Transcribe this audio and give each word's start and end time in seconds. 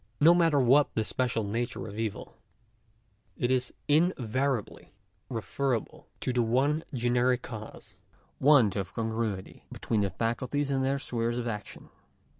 No 0.19 0.33
matter 0.33 0.59
what 0.59 0.95
the 0.95 1.03
special 1.03 1.43
nature 1.43 1.85
of 1.87 1.93
the 1.93 2.01
evil, 2.01 2.35
it 3.37 3.51
is 3.51 3.71
invariably 3.87 4.93
referable 5.29 6.07
to 6.21 6.33
the 6.33 6.41
one 6.41 6.83
generic 6.91 7.43
cause— 7.43 7.99
want 8.49 8.75
of 8.75 8.95
congruity 8.95 9.67
between 9.71 10.01
the 10.01 10.09
faculties 10.09 10.71
and 10.71 10.83
their 10.83 10.97
spheres 10.97 11.37
of 11.37 11.47
action. 11.47 11.89